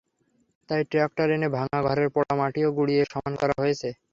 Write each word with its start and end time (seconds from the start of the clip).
তাই 0.69 0.81
ট্রাক্টর 0.91 1.27
এনে 1.35 1.49
ভাঙা 1.55 1.79
ঘরের 1.87 2.09
পোড়া 2.13 2.33
মাটিও 2.39 2.69
গুঁড়িয়ে 2.77 3.03
সমান 3.11 3.33
করা 3.41 3.55
হয়েছে। 3.61 3.89